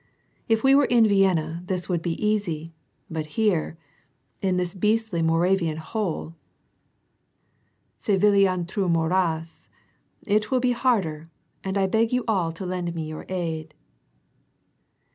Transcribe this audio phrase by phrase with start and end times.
[0.49, 2.73] If we were in Vienna this would be easy,
[3.07, 3.77] but here—
[4.41, 6.33] in this beastly Moravian hole—
[7.99, 9.67] ce vUain trou Tuorace,
[10.25, 11.27] it will be harder
[11.63, 13.75] and 1 beg you all to lend me your aid.